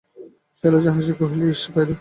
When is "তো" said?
1.85-1.89